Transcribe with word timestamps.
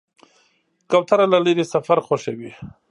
کوتره 0.89 1.25
له 1.33 1.39
لرې 1.45 1.65
سفر 1.73 1.97
خوښوي. 2.05 2.51